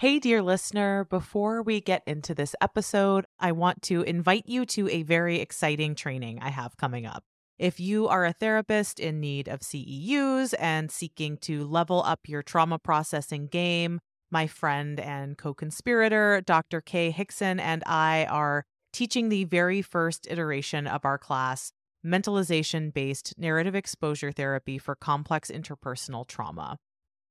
[0.00, 4.90] Hey, dear listener, before we get into this episode, I want to invite you to
[4.90, 7.24] a very exciting training I have coming up.
[7.58, 12.42] If you are a therapist in need of CEUs and seeking to level up your
[12.42, 16.82] trauma processing game, my friend and co conspirator, Dr.
[16.82, 21.72] Kay Hickson, and I are teaching the very first iteration of our class,
[22.04, 26.76] Mentalization Based Narrative Exposure Therapy for Complex Interpersonal Trauma.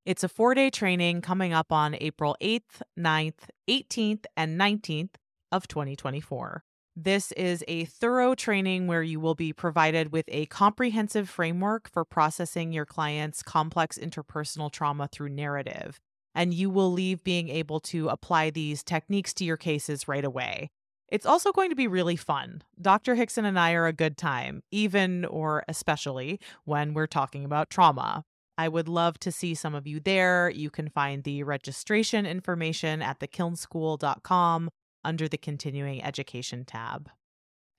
[0.06, 5.16] It's a four day training coming up on April 8th, 9th, 18th, and 19th
[5.52, 6.64] of 2024.
[6.96, 12.06] This is a thorough training where you will be provided with a comprehensive framework for
[12.06, 16.00] processing your client's complex interpersonal trauma through narrative.
[16.36, 20.70] And you will leave being able to apply these techniques to your cases right away.
[21.10, 22.62] It's also going to be really fun.
[22.80, 23.16] Dr.
[23.16, 28.24] Hickson and I are a good time, even or especially when we're talking about trauma.
[28.58, 30.50] I would love to see some of you there.
[30.50, 34.70] You can find the registration information at thekilnschool.com
[35.04, 37.10] under the continuing education tab.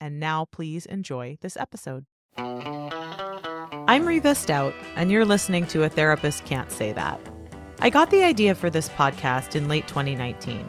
[0.00, 2.04] And now please enjoy this episode.
[2.36, 7.20] I'm Riva Stoudt, and you're listening to A Therapist Can't Say That.
[7.78, 10.68] I got the idea for this podcast in late 2019.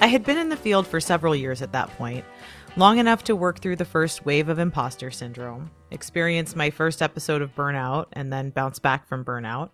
[0.00, 2.24] I had been in the field for several years at that point,
[2.76, 7.42] long enough to work through the first wave of imposter syndrome, experience my first episode
[7.42, 9.70] of burnout and then bounce back from burnout,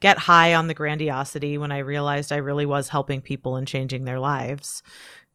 [0.00, 4.04] get high on the grandiosity when I realized I really was helping people and changing
[4.04, 4.82] their lives,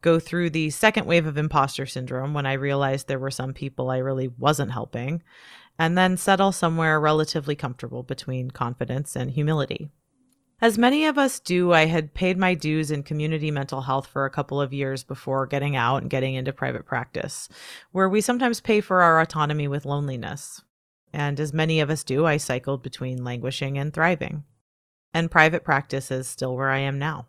[0.00, 3.90] go through the second wave of imposter syndrome when I realized there were some people
[3.90, 5.22] I really wasn't helping,
[5.78, 9.90] and then settle somewhere relatively comfortable between confidence and humility.
[10.62, 14.24] As many of us do, I had paid my dues in community mental health for
[14.24, 17.48] a couple of years before getting out and getting into private practice,
[17.90, 20.62] where we sometimes pay for our autonomy with loneliness.
[21.12, 24.44] And as many of us do, I cycled between languishing and thriving.
[25.12, 27.26] And private practice is still where I am now.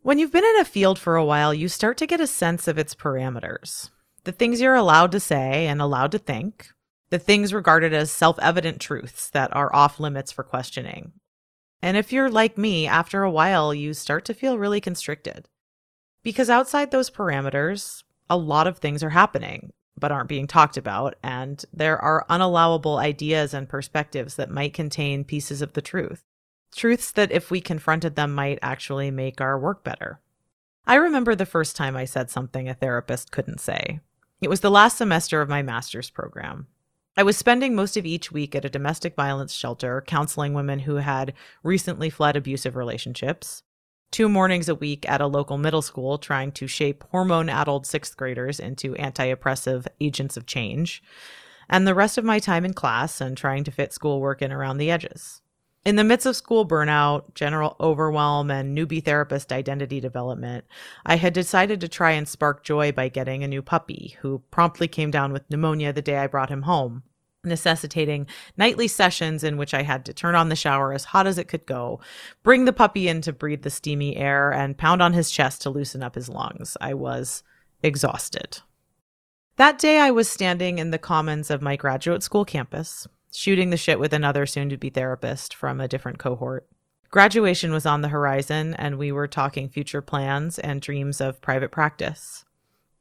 [0.00, 2.66] When you've been in a field for a while, you start to get a sense
[2.66, 3.90] of its parameters.
[4.24, 6.70] The things you're allowed to say and allowed to think,
[7.10, 11.12] the things regarded as self evident truths that are off limits for questioning,
[11.82, 15.48] and if you're like me, after a while, you start to feel really constricted.
[16.22, 21.14] Because outside those parameters, a lot of things are happening, but aren't being talked about.
[21.22, 26.24] And there are unallowable ideas and perspectives that might contain pieces of the truth.
[26.74, 30.20] Truths that, if we confronted them, might actually make our work better.
[30.86, 34.00] I remember the first time I said something a therapist couldn't say.
[34.40, 36.66] It was the last semester of my master's program.
[37.18, 40.96] I was spending most of each week at a domestic violence shelter counseling women who
[40.96, 41.34] had
[41.64, 43.64] recently fled abusive relationships,
[44.12, 48.16] two mornings a week at a local middle school trying to shape hormone addled sixth
[48.16, 51.02] graders into anti oppressive agents of change,
[51.68, 54.78] and the rest of my time in class and trying to fit schoolwork in around
[54.78, 55.42] the edges.
[55.84, 60.64] In the midst of school burnout, general overwhelm, and newbie therapist identity development,
[61.06, 64.88] I had decided to try and spark joy by getting a new puppy who promptly
[64.88, 67.04] came down with pneumonia the day I brought him home
[67.44, 71.38] necessitating nightly sessions in which I had to turn on the shower as hot as
[71.38, 72.00] it could go,
[72.42, 75.70] bring the puppy in to breathe the steamy air, and pound on his chest to
[75.70, 76.76] loosen up his lungs.
[76.80, 77.42] I was
[77.82, 78.60] exhausted.
[79.56, 83.76] That day, I was standing in the commons of my graduate school campus, shooting the
[83.76, 86.66] shit with another soon to be therapist from a different cohort.
[87.10, 91.70] Graduation was on the horizon, and we were talking future plans and dreams of private
[91.70, 92.44] practice.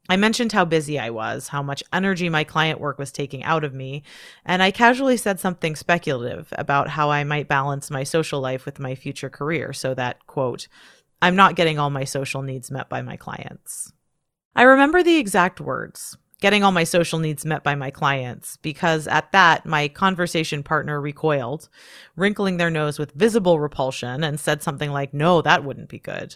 [0.09, 3.65] I mentioned how busy I was, how much energy my client work was taking out
[3.65, 4.03] of me,
[4.45, 8.79] and I casually said something speculative about how I might balance my social life with
[8.79, 10.69] my future career so that, quote,
[11.21, 13.91] I'm not getting all my social needs met by my clients.
[14.55, 19.07] I remember the exact words getting all my social needs met by my clients, because
[19.07, 21.69] at that, my conversation partner recoiled,
[22.15, 26.35] wrinkling their nose with visible repulsion, and said something like, No, that wouldn't be good.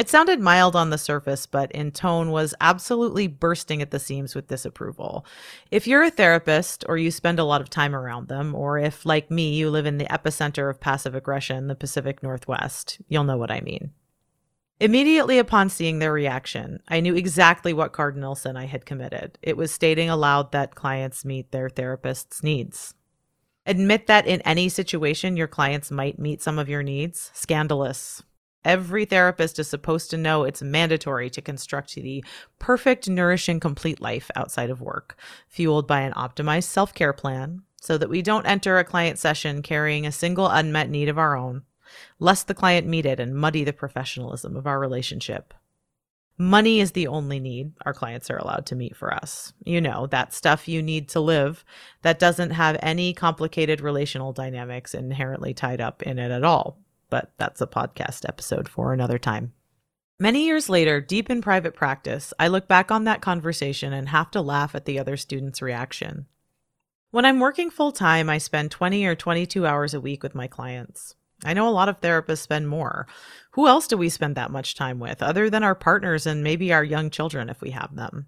[0.00, 4.34] It sounded mild on the surface, but in tone was absolutely bursting at the seams
[4.34, 5.26] with disapproval.
[5.70, 9.04] If you're a therapist or you spend a lot of time around them, or if,
[9.04, 13.36] like me, you live in the epicenter of passive aggression, the Pacific Northwest, you'll know
[13.36, 13.90] what I mean.
[14.80, 19.38] Immediately upon seeing their reaction, I knew exactly what cardinal sin I had committed.
[19.42, 22.94] It was stating aloud that clients meet their therapist's needs.
[23.66, 27.30] Admit that in any situation your clients might meet some of your needs.
[27.34, 28.22] Scandalous.
[28.64, 32.24] Every therapist is supposed to know it's mandatory to construct the
[32.58, 37.98] perfect, nourishing, complete life outside of work, fueled by an optimized self care plan, so
[37.98, 41.64] that we don't enter a client session carrying a single unmet need of our own,
[42.18, 45.54] lest the client meet it and muddy the professionalism of our relationship.
[46.38, 49.52] Money is the only need our clients are allowed to meet for us.
[49.64, 51.64] You know, that stuff you need to live
[52.02, 56.78] that doesn't have any complicated relational dynamics inherently tied up in it at all
[57.10, 59.52] but that's a podcast episode for another time.
[60.18, 64.30] Many years later, deep in private practice, I look back on that conversation and have
[64.32, 66.26] to laugh at the other student's reaction.
[67.10, 70.46] When I'm working full time, I spend 20 or 22 hours a week with my
[70.46, 71.16] clients.
[71.44, 73.06] I know a lot of therapists spend more.
[73.52, 76.72] Who else do we spend that much time with, other than our partners and maybe
[76.72, 78.26] our young children if we have them?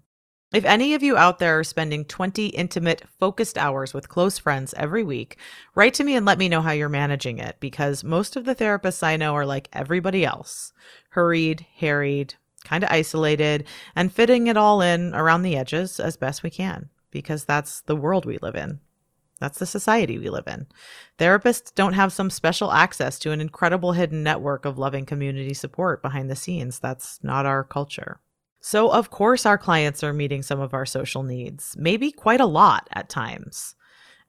[0.53, 4.75] If any of you out there are spending 20 intimate, focused hours with close friends
[4.77, 5.37] every week,
[5.73, 8.53] write to me and let me know how you're managing it because most of the
[8.53, 10.71] therapists I know are like everybody else
[11.09, 13.65] hurried, harried, kind of isolated,
[13.95, 17.95] and fitting it all in around the edges as best we can because that's the
[17.95, 18.79] world we live in.
[19.43, 20.67] That's the society we live in.
[21.19, 26.01] Therapists don't have some special access to an incredible hidden network of loving community support
[26.01, 26.79] behind the scenes.
[26.79, 28.21] That's not our culture.
[28.61, 32.45] So, of course, our clients are meeting some of our social needs, maybe quite a
[32.45, 33.75] lot at times.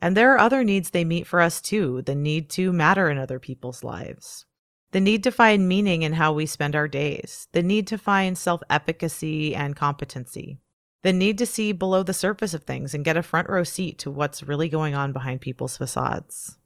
[0.00, 3.16] And there are other needs they meet for us too the need to matter in
[3.16, 4.46] other people's lives,
[4.90, 8.36] the need to find meaning in how we spend our days, the need to find
[8.36, 10.58] self efficacy and competency,
[11.04, 13.98] the need to see below the surface of things and get a front row seat
[13.98, 16.56] to what's really going on behind people's facades.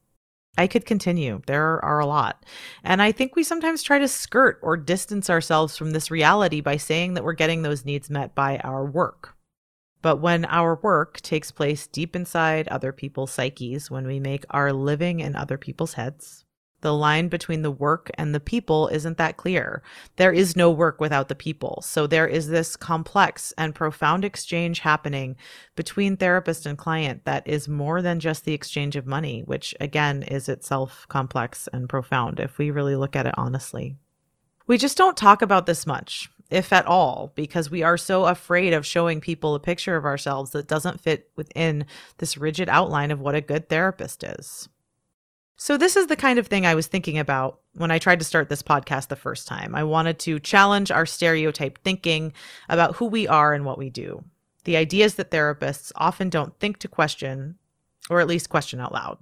[0.57, 1.43] I could continue.
[1.47, 2.47] There are a lot.
[2.85, 6.77] And I think we sometimes try to skirt or distance ourselves from this reality by
[6.77, 9.35] saying that we're getting those needs met by our work.
[10.03, 14.73] But when our work takes place deep inside other people's psyches, when we make our
[14.73, 16.45] living in other people's heads,
[16.81, 19.83] the line between the work and the people isn't that clear.
[20.17, 21.83] There is no work without the people.
[21.83, 25.37] So there is this complex and profound exchange happening
[25.75, 30.23] between therapist and client that is more than just the exchange of money, which again
[30.23, 33.97] is itself complex and profound if we really look at it honestly.
[34.67, 38.75] We just don't talk about this much, if at all, because we are so afraid
[38.75, 41.87] of showing people a picture of ourselves that doesn't fit within
[42.19, 44.69] this rigid outline of what a good therapist is.
[45.61, 48.25] So, this is the kind of thing I was thinking about when I tried to
[48.25, 49.75] start this podcast the first time.
[49.75, 52.33] I wanted to challenge our stereotype thinking
[52.69, 54.23] about who we are and what we do.
[54.63, 57.57] The ideas that therapists often don't think to question,
[58.09, 59.19] or at least question out loud.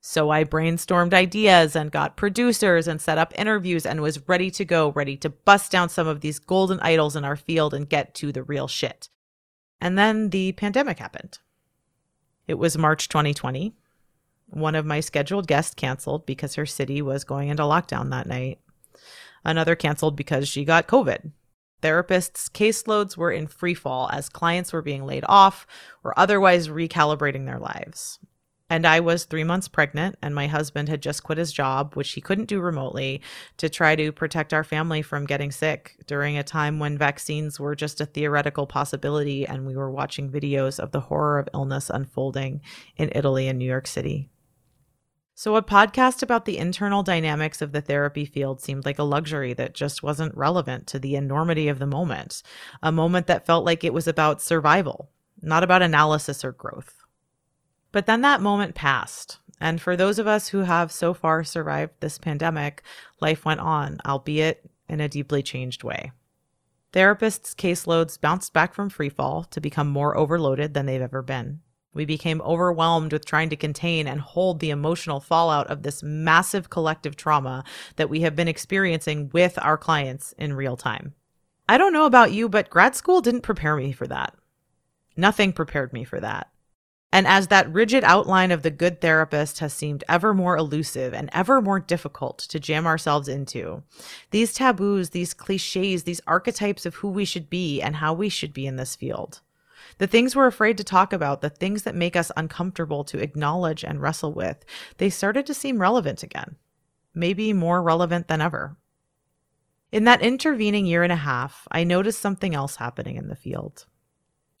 [0.00, 4.64] So I brainstormed ideas and got producers and set up interviews and was ready to
[4.64, 8.14] go, ready to bust down some of these golden idols in our field and get
[8.14, 9.08] to the real shit.
[9.80, 11.40] And then the pandemic happened.
[12.46, 13.74] It was March 2020.
[14.50, 18.58] One of my scheduled guests canceled because her city was going into lockdown that night.
[19.44, 21.32] Another canceled because she got COVID.
[21.82, 25.66] Therapists' caseloads were in free fall as clients were being laid off
[26.04, 28.18] or otherwise recalibrating their lives.
[28.72, 32.12] And I was three months pregnant, and my husband had just quit his job, which
[32.12, 33.20] he couldn't do remotely,
[33.56, 37.74] to try to protect our family from getting sick during a time when vaccines were
[37.74, 42.60] just a theoretical possibility and we were watching videos of the horror of illness unfolding
[42.96, 44.30] in Italy and New York City.
[45.40, 49.54] So, a podcast about the internal dynamics of the therapy field seemed like a luxury
[49.54, 52.42] that just wasn't relevant to the enormity of the moment,
[52.82, 55.08] a moment that felt like it was about survival,
[55.40, 57.06] not about analysis or growth.
[57.90, 59.38] But then that moment passed.
[59.58, 62.82] And for those of us who have so far survived this pandemic,
[63.22, 66.12] life went on, albeit in a deeply changed way.
[66.92, 71.60] Therapists' caseloads bounced back from freefall to become more overloaded than they've ever been.
[71.92, 76.70] We became overwhelmed with trying to contain and hold the emotional fallout of this massive
[76.70, 77.64] collective trauma
[77.96, 81.14] that we have been experiencing with our clients in real time.
[81.68, 84.34] I don't know about you, but grad school didn't prepare me for that.
[85.16, 86.48] Nothing prepared me for that.
[87.12, 91.28] And as that rigid outline of the good therapist has seemed ever more elusive and
[91.32, 93.82] ever more difficult to jam ourselves into,
[94.30, 98.52] these taboos, these cliches, these archetypes of who we should be and how we should
[98.52, 99.40] be in this field,
[100.00, 103.84] the things we're afraid to talk about, the things that make us uncomfortable to acknowledge
[103.84, 104.64] and wrestle with,
[104.96, 106.56] they started to seem relevant again.
[107.14, 108.78] Maybe more relevant than ever.
[109.92, 113.84] In that intervening year and a half, I noticed something else happening in the field.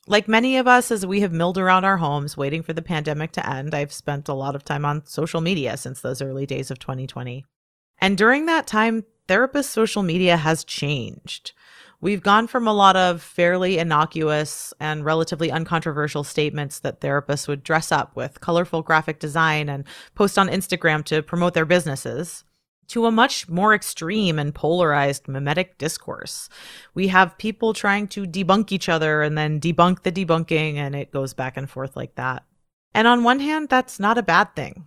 [0.06, 3.32] Like many of us, as we have milled around our homes waiting for the pandemic
[3.32, 6.70] to end, I've spent a lot of time on social media since those early days
[6.70, 7.46] of 2020.
[7.98, 11.52] And during that time, therapist social media has changed.
[12.02, 17.62] We've gone from a lot of fairly innocuous and relatively uncontroversial statements that therapists would
[17.62, 22.44] dress up with colorful graphic design and post on Instagram to promote their businesses
[22.88, 26.48] to a much more extreme and polarized mimetic discourse.
[26.94, 31.12] We have people trying to debunk each other and then debunk the debunking, and it
[31.12, 32.44] goes back and forth like that.
[32.92, 34.86] And on one hand, that's not a bad thing.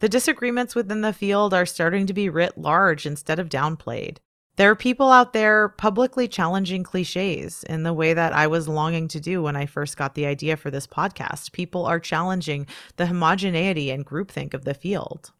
[0.00, 4.16] The disagreements within the field are starting to be writ large instead of downplayed.
[4.56, 9.08] There are people out there publicly challenging cliches in the way that I was longing
[9.08, 11.50] to do when I first got the idea for this podcast.
[11.50, 15.32] People are challenging the homogeneity and groupthink of the field.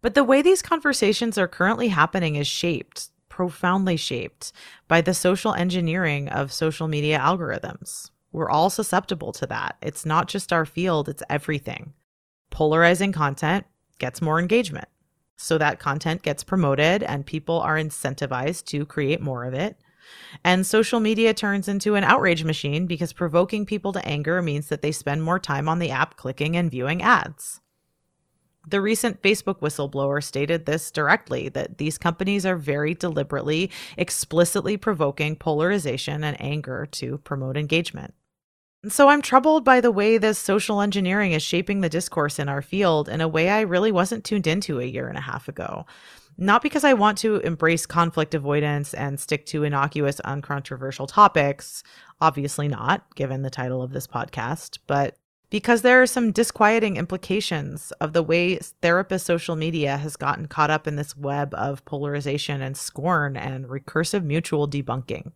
[0.00, 4.52] But the way these conversations are currently happening is shaped, profoundly shaped
[4.86, 8.10] by the social engineering of social media algorithms.
[8.30, 9.76] We're all susceptible to that.
[9.82, 11.94] It's not just our field, it's everything.
[12.50, 13.66] Polarizing content
[13.98, 14.88] gets more engagement.
[15.42, 19.76] So that content gets promoted and people are incentivized to create more of it.
[20.44, 24.82] And social media turns into an outrage machine because provoking people to anger means that
[24.82, 27.60] they spend more time on the app clicking and viewing ads.
[28.68, 35.34] The recent Facebook whistleblower stated this directly that these companies are very deliberately, explicitly provoking
[35.34, 38.14] polarization and anger to promote engagement.
[38.88, 42.62] So I'm troubled by the way this social engineering is shaping the discourse in our
[42.62, 45.86] field in a way I really wasn't tuned into a year and a half ago.
[46.36, 51.84] Not because I want to embrace conflict avoidance and stick to innocuous, uncontroversial topics,
[52.20, 55.16] obviously not, given the title of this podcast, but
[55.48, 60.70] because there are some disquieting implications of the way therapist social media has gotten caught
[60.70, 65.30] up in this web of polarization and scorn and recursive mutual debunking.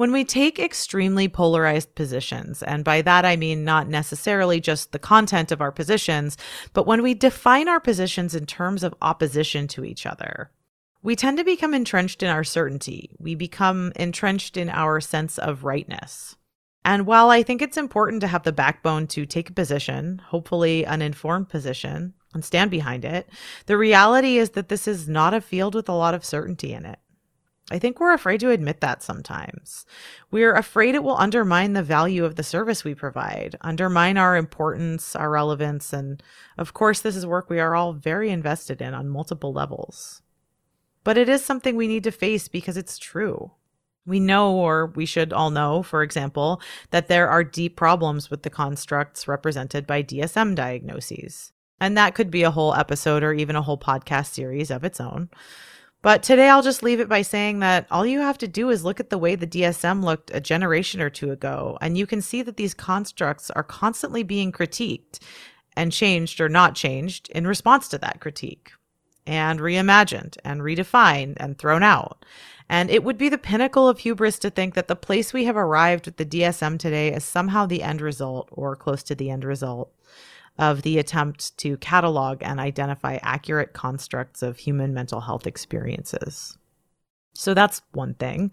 [0.00, 4.98] When we take extremely polarized positions, and by that I mean not necessarily just the
[4.98, 6.38] content of our positions,
[6.72, 10.52] but when we define our positions in terms of opposition to each other,
[11.02, 13.14] we tend to become entrenched in our certainty.
[13.18, 16.34] We become entrenched in our sense of rightness.
[16.82, 20.86] And while I think it's important to have the backbone to take a position, hopefully
[20.86, 23.28] an informed position, and stand behind it,
[23.66, 26.86] the reality is that this is not a field with a lot of certainty in
[26.86, 27.00] it.
[27.70, 29.86] I think we're afraid to admit that sometimes.
[30.30, 35.14] We're afraid it will undermine the value of the service we provide, undermine our importance,
[35.14, 36.22] our relevance, and
[36.58, 40.22] of course, this is work we are all very invested in on multiple levels.
[41.04, 43.52] But it is something we need to face because it's true.
[44.04, 46.60] We know, or we should all know, for example,
[46.90, 51.52] that there are deep problems with the constructs represented by DSM diagnoses.
[51.80, 55.00] And that could be a whole episode or even a whole podcast series of its
[55.00, 55.30] own.
[56.02, 58.84] But today I'll just leave it by saying that all you have to do is
[58.84, 62.22] look at the way the DSM looked a generation or two ago, and you can
[62.22, 65.18] see that these constructs are constantly being critiqued
[65.76, 68.72] and changed or not changed in response to that critique,
[69.26, 72.24] and reimagined and redefined and thrown out.
[72.68, 75.56] And it would be the pinnacle of hubris to think that the place we have
[75.56, 79.44] arrived with the DSM today is somehow the end result or close to the end
[79.44, 79.92] result
[80.60, 86.56] of the attempt to catalog and identify accurate constructs of human mental health experiences.
[87.34, 88.52] So that's one thing.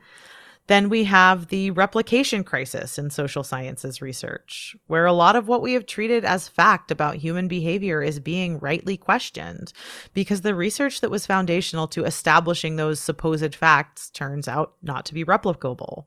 [0.67, 5.61] Then we have the replication crisis in social sciences research, where a lot of what
[5.61, 9.71] we have treated as fact about human behavior is being rightly questioned
[10.13, 15.13] because the research that was foundational to establishing those supposed facts turns out not to
[15.13, 16.05] be replicable.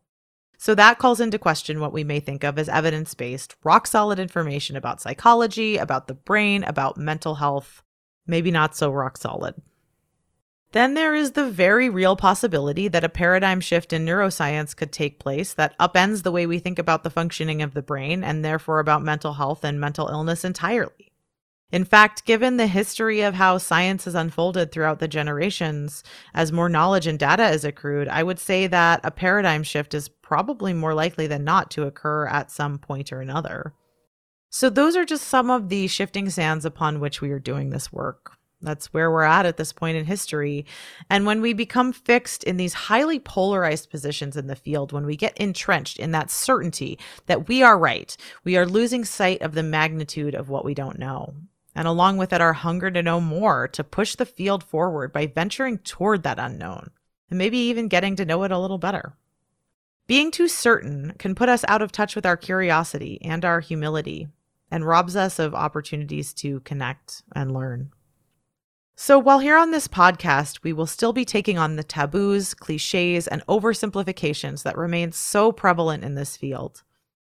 [0.62, 4.18] So that calls into question what we may think of as evidence based, rock solid
[4.18, 7.82] information about psychology, about the brain, about mental health,
[8.26, 9.54] maybe not so rock solid.
[10.72, 15.18] Then there is the very real possibility that a paradigm shift in neuroscience could take
[15.18, 18.80] place that upends the way we think about the functioning of the brain and therefore
[18.80, 21.09] about mental health and mental illness entirely.
[21.72, 26.02] In fact, given the history of how science has unfolded throughout the generations,
[26.34, 30.08] as more knowledge and data is accrued, I would say that a paradigm shift is
[30.08, 33.74] probably more likely than not to occur at some point or another.
[34.52, 37.92] So, those are just some of the shifting sands upon which we are doing this
[37.92, 38.32] work.
[38.62, 40.66] That's where we're at at this point in history.
[41.08, 45.16] And when we become fixed in these highly polarized positions in the field, when we
[45.16, 49.62] get entrenched in that certainty that we are right, we are losing sight of the
[49.62, 51.34] magnitude of what we don't know.
[51.74, 55.26] And along with it, our hunger to know more, to push the field forward by
[55.26, 56.90] venturing toward that unknown,
[57.28, 59.16] and maybe even getting to know it a little better.
[60.06, 64.28] Being too certain can put us out of touch with our curiosity and our humility,
[64.70, 67.92] and robs us of opportunities to connect and learn.
[68.96, 73.26] So, while here on this podcast, we will still be taking on the taboos, cliches,
[73.26, 76.82] and oversimplifications that remain so prevalent in this field,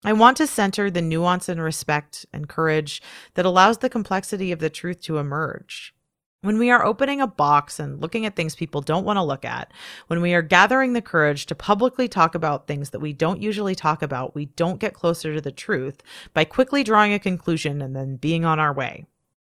[0.06, 3.00] I want to center the nuance and respect and courage
[3.34, 5.94] that allows the complexity of the truth to emerge.
[6.42, 9.46] When we are opening a box and looking at things people don't want to look
[9.46, 9.72] at,
[10.08, 13.74] when we are gathering the courage to publicly talk about things that we don't usually
[13.74, 16.02] talk about, we don't get closer to the truth
[16.34, 19.06] by quickly drawing a conclusion and then being on our way.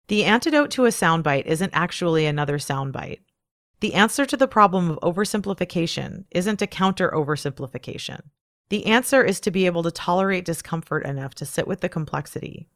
[0.08, 3.22] The antidote to a soundbite isn't actually another soundbite.
[3.80, 8.22] The answer to the problem of oversimplification isn't a counter oversimplification.
[8.74, 12.68] The answer is to be able to tolerate discomfort enough to sit with the complexity.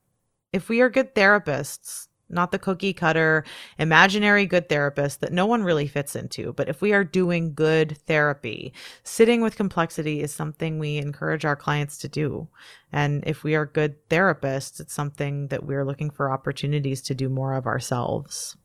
[0.53, 3.43] If we are good therapists, not the cookie cutter,
[3.79, 6.53] imaginary good therapist that no one really fits into.
[6.53, 11.55] But if we are doing good therapy, sitting with complexity is something we encourage our
[11.55, 12.47] clients to do.
[12.91, 17.27] And if we are good therapists, it's something that we're looking for opportunities to do
[17.27, 18.55] more of ourselves.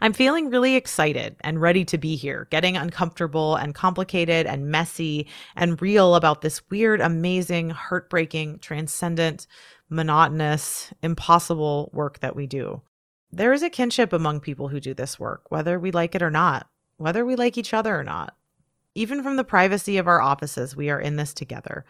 [0.00, 5.28] I'm feeling really excited and ready to be here, getting uncomfortable and complicated and messy
[5.56, 9.46] and real about this weird, amazing, heartbreaking, transcendent,
[9.88, 12.82] monotonous, impossible work that we do.
[13.30, 16.30] There is a kinship among people who do this work, whether we like it or
[16.30, 18.36] not, whether we like each other or not.
[18.96, 21.84] Even from the privacy of our offices, we are in this together.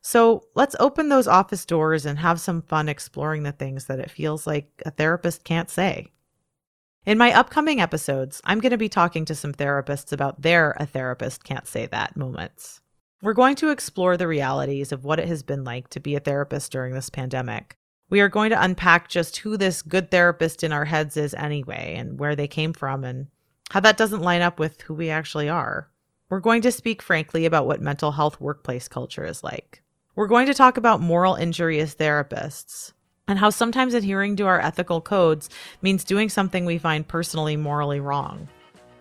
[0.00, 4.10] So let's open those office doors and have some fun exploring the things that it
[4.10, 6.08] feels like a therapist can't say.
[7.08, 10.84] In my upcoming episodes, I'm going to be talking to some therapists about their a
[10.84, 12.82] therapist can't say that moments.
[13.22, 16.20] We're going to explore the realities of what it has been like to be a
[16.20, 17.78] therapist during this pandemic.
[18.10, 21.94] We are going to unpack just who this good therapist in our heads is anyway,
[21.96, 23.28] and where they came from, and
[23.70, 25.88] how that doesn't line up with who we actually are.
[26.28, 29.82] We're going to speak frankly about what mental health workplace culture is like.
[30.14, 32.92] We're going to talk about moral injury as therapists,
[33.28, 35.48] and how sometimes adhering to our ethical codes
[35.82, 38.48] means doing something we find personally morally wrong.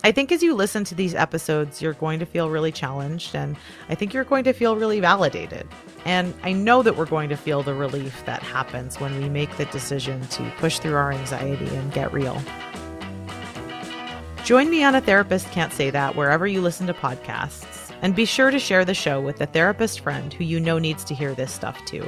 [0.04, 3.58] I think as you listen to these episodes, you're going to feel really challenged, and
[3.90, 5.68] I think you're going to feel really validated.
[6.06, 9.58] And I know that we're going to feel the relief that happens when we make
[9.58, 12.40] the decision to push through our anxiety and get real.
[14.44, 18.26] Join me on A Therapist Can't Say That wherever you listen to podcasts, and be
[18.26, 21.34] sure to share the show with a therapist friend who you know needs to hear
[21.34, 22.06] this stuff too.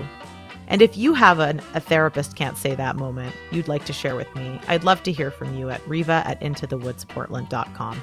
[0.70, 4.16] And if you have an, a therapist can't say that moment you'd like to share
[4.16, 8.02] with me, I'd love to hear from you at riva at intothewoodsportland.com.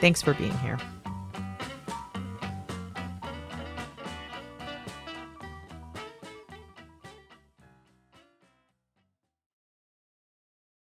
[0.00, 0.78] Thanks for being here.